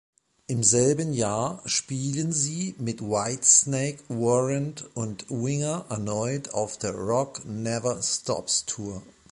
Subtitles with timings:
[0.47, 9.03] Im selben Jahr spielen sie mit Whitesnake, Warrant und Winger erneut auf der "Rock-Never-Stops"-Tour.